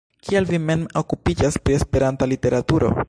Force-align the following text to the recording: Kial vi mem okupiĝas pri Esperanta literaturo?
Kial 0.27 0.47
vi 0.51 0.59
mem 0.69 0.85
okupiĝas 1.01 1.59
pri 1.67 1.77
Esperanta 1.81 2.31
literaturo? 2.33 2.93